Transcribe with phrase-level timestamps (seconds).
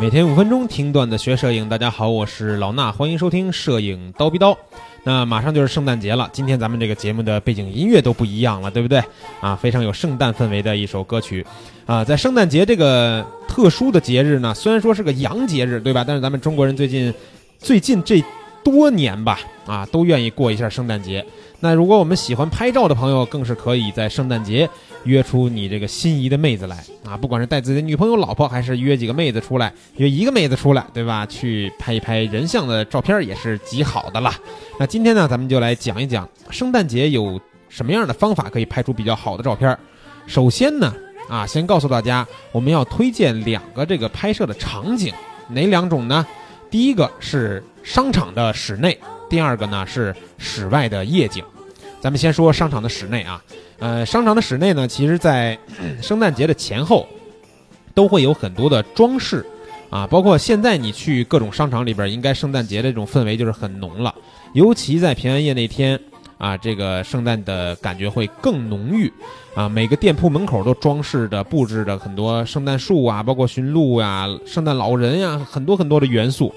[0.00, 4.56] 每天五分钟听段子学摄影，大家好，我是老衲，欢迎收听摄影刀逼刀。
[5.02, 9.02] 那马上就是圣诞节了，今天咱们这个节目的背景音乐都不一样了，对不对？
[9.40, 11.44] 啊，非常有圣诞氛围的一首歌曲。
[11.84, 16.04] 啊，在圣诞节这个特殊的节日呢，虽然说是个洋节日，对吧？
[16.06, 17.12] 但是咱们中国人最近
[17.58, 18.22] 最近这
[18.62, 21.24] 多年吧，啊，都愿意过一下圣诞节。
[21.60, 24.68] 那如果我们喜欢拍照的朋友，更是可以在圣诞节。
[25.04, 31.24] 约出你这个心仪的妹子来啊，不管是带自己的女朋友、老婆，还是约几个妹子出来，约一个妹子出来，对吧？
[31.24, 34.34] 去拍一拍人像的照片也是极好的了。
[34.78, 39.78] 那今天呢，咱们就来讲一讲圣诞节有什么样的方法可以拍出比较好的照片。
[40.26, 40.92] 首先呢，
[41.28, 45.14] 啊，先告诉大家，我们要推荐两个这个拍摄的场景，
[45.48, 46.26] 哪两种呢？
[46.70, 51.44] 第一个是商场的室内，第二个呢是室外的夜景。
[52.00, 53.42] 咱们先说商场的室内啊。
[53.80, 55.56] 呃，商场的室内呢，其实，在
[56.02, 57.06] 圣诞节的前后，
[57.94, 59.46] 都会有很多的装饰，
[59.88, 64.12] 啊，包括现在你去各种商场里边，应该圣诞节的这种氛围就是很浓了。
[64.52, 65.98] 尤其在平安夜那天，
[66.38, 69.12] 啊，这个圣诞的感觉会更浓郁，
[69.54, 76.52] 啊，每个店铺门口都装饰着、布置着很多圣诞树啊，包括驯鹿呀、圣诞老人呀，很多很多的元素。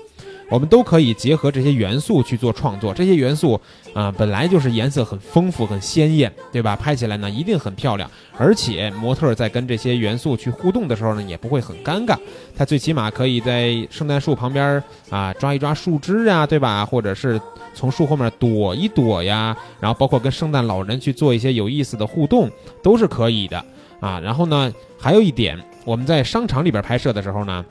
[0.51, 3.59] 我们都可以结合这些元素去做创作，这些元素
[3.93, 6.75] 啊本来就是颜色很丰富、很鲜艳，对吧？
[6.75, 12.17] 拍起来呢一定很漂亮，而且模特在跟这些元素去互动的时候呢，也不会很尴尬。
[12.53, 16.85] 他最起码可以在圣诞树旁边啊抓一抓树枝呀，对吧？
[16.85, 17.39] 或者是
[17.73, 22.51] 从树后面躲一躲呀，然后包括跟圣诞老人去做一些有意思的互动，
[22.83, 23.63] 都是可以的
[24.01, 24.19] 啊。
[24.19, 27.63] 然后呢，还有一点，我们在商场里边拍摄的时候呢。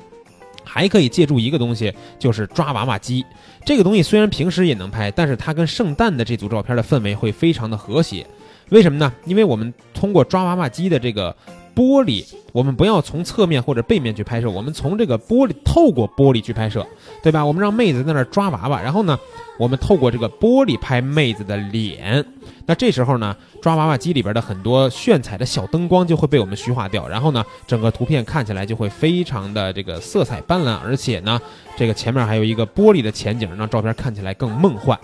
[0.73, 3.27] 还可以借助一个东西，就是抓娃娃机。
[3.65, 8.25] 这个东西虽然平时也能拍，但是它跟圣诞的这组照片的氛围会非常的和谐。
[8.69, 9.13] 为什么呢？
[9.25, 11.35] 因为我们通过抓娃娃机的这个。
[11.81, 16.87] 玻璃，我们不要从侧面或者背面去拍摄，我们从这个玻璃透过玻璃去拍摄，
[17.23, 17.43] 对吧？
[17.43, 19.19] 我们让妹子在那儿抓娃娃，然后呢，
[19.59, 22.23] 我们透过这个玻璃拍妹子的脸。
[22.67, 31.41] 那这时候呢，抓娃娃机里边的很多炫彩的小灯光就会被我们虚化掉，然后呢，整个图片看起来就会非常的这个色彩斑斓，而且呢，
[31.79, 35.01] 这个前面还有一个玻璃的前景，让照片看起来更梦幻。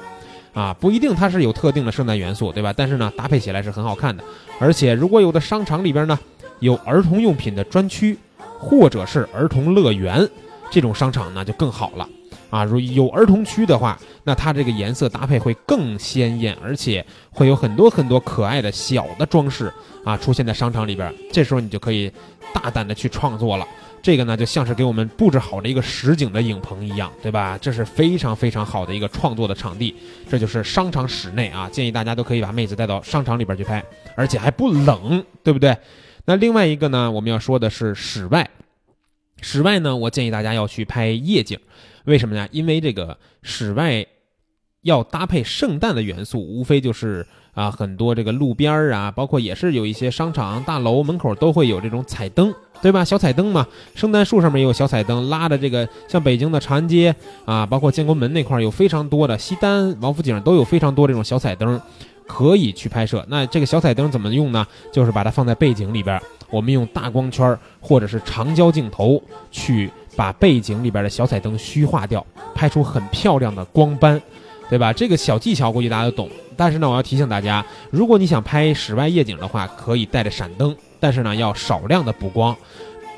[0.52, 2.72] 啊，不一定它是有特定的圣诞元素，对吧？
[2.74, 4.22] 但是呢，搭配起来是很好看的。
[4.58, 6.18] 而且如果有的商场里边呢。
[6.60, 8.16] 有儿童用品的专区，
[8.58, 10.28] 或者是儿童乐园，
[10.70, 12.08] 这种商场呢就更好了
[12.50, 12.64] 啊！
[12.64, 19.72] 如有儿童区的话，那它这个颜色搭配会更鲜艳，而且会有很多很多可爱的小的装饰
[20.04, 21.12] 啊出现在商场里边。
[21.32, 22.10] 这时候你就可以
[22.52, 23.66] 大胆的去创作了。
[24.02, 27.58] 这个呢就像是给我们布置好的一个实景的影棚一样，对吧？
[27.60, 29.94] 这是非常非常好的一个创作的场地。
[30.30, 33.84] 这就是商场室内啊，建议大家都可以把妹子带到商场里边去拍，
[34.14, 35.76] 而且还不冷，对不对？
[36.26, 38.50] 那另外一个呢，我们要说的是室外。
[39.40, 41.58] 室外呢，我建议大家要去拍夜景，
[42.04, 42.48] 为什么呢？
[42.50, 44.04] 因为这个室外
[44.82, 53.04] 要搭配圣诞的元素，无非就是啊，很多这个路边儿啊，包括也是有一些商场大楼门口都会有这种彩灯，对吧？
[53.04, 61.80] 小彩灯嘛，圣诞树上面也有小彩灯，拉的这个像北京的长安街啊，包括建国门那块儿有非常多的，西单、王府井都有非常多这种小彩灯。
[62.26, 64.66] 可以去拍摄，那这个小彩灯怎么用呢？
[64.92, 66.20] 就是把它放在背景里边，
[66.50, 74.20] 我们用大光圈或者是长焦镜头去把背景里边的小彩灯虚化掉，拍出很漂亮的光斑，
[74.68, 74.92] 对吧？
[74.92, 76.28] 这个小技巧估计大家都懂。
[76.56, 82.56] 但是呢，我要提醒大家，如果你想拍室外夜景的话，可以带着闪灯，但是呢，要少量的补光。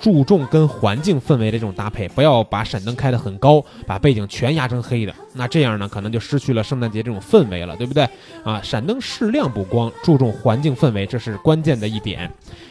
[0.00, 5.14] 注重跟环境氛围的这种搭配，不要把闪灯开得很高，把背景全压成黑的。
[5.34, 8.08] 那这样呢，可能就失去了圣诞节这种氛围了，对不对？
[8.44, 12.30] 啊，闪灯适量补光，注重环境氛围，这是关键的一点。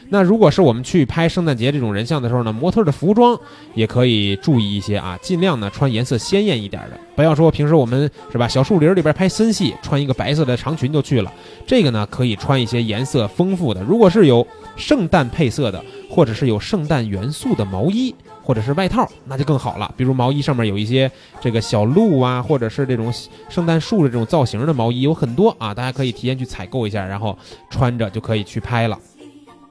[0.10, 3.38] 那如果是我们去拍圣诞节这种人像的时候呢，模特的服装
[3.74, 11.34] 也可以注意一些啊，尽量呢穿颜色鲜艳一点的，不要说平时我们是吧，小树林里边拍森系，穿一个白色的长裙就去了。
[11.66, 14.48] 这个呢，可以穿一些颜色丰富的，如果是有
[14.78, 18.14] 圣诞配色的，或者是有圣诞元素的毛衣
[18.44, 19.94] 或者是外套，那就更好了。
[19.98, 23.12] 比如毛衣上面有一些这个小鹿啊，或者是这种
[23.50, 27.38] 圣诞树的这种造型的毛衣，有很多啊，大家可以提前去采购一下，然后
[27.70, 28.98] 穿着就可以去拍了。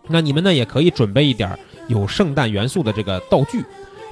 [0.09, 1.59] 那你们呢，也可以准备一点
[1.89, 3.65] 有圣诞元素的这个道具，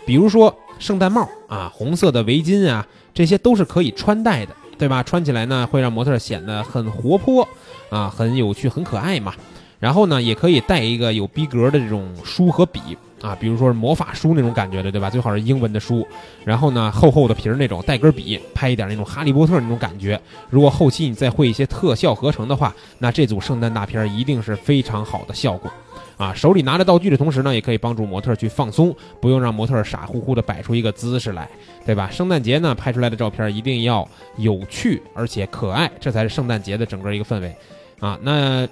[0.06, 5.02] 比如说圣诞帽啊、红色的围巾啊，这些都是可以穿戴的，对吧？
[5.02, 7.46] 穿起来呢，会让模特显得很活泼
[7.90, 9.34] 啊，很有趣、很可爱嘛。
[9.84, 12.80] 然后呢，也可以带一个有逼格的这种书和笔
[13.20, 15.10] 啊，比如说是魔法书那种感觉的，对吧？
[15.10, 16.08] 最好是英文的书，
[16.42, 20.18] 然后呢，厚厚的皮儿那种，带根笔，拍一点那种哈利波特那种感觉。
[20.48, 25.70] 如果后期你再会一些特效合成的话，那这组圣诞大片一定是非常好的效果。
[26.16, 31.46] 啊，手里拿着道具的同时呢，也可以帮助模特去放松，不用让模特傻乎乎的摆出一个姿势来，
[31.84, 32.08] 对吧？
[32.10, 34.08] 圣诞节呢，拍出来的照片一定要
[34.38, 37.54] 有趣而且可爱，这才是圣诞节的整个一个氛围。
[38.00, 38.66] 啊，那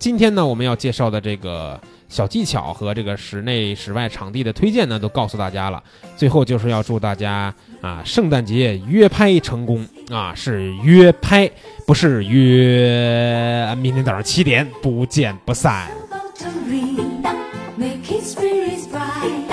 [0.00, 5.80] 今天呢，我们要介绍的这个小技巧和这个室内室外场地的推荐呢，都告诉大家了。
[6.16, 11.50] 最后就是要祝大家啊，圣诞节约拍成功啊，是约拍，
[11.86, 13.76] 不是约。
[13.76, 15.90] 明天早上七点不见不散。
[17.76, 19.49] make it's very bright